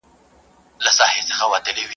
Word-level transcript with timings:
هغه 0.81 0.89
ساعت، 0.97 1.27
هغه 1.37 1.45
مصلحت. 1.51 1.89